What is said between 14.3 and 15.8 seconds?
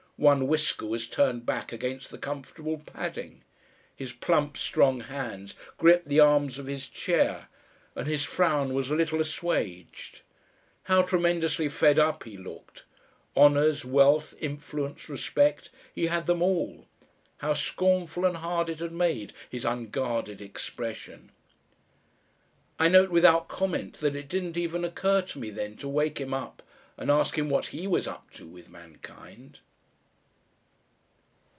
influence, respect,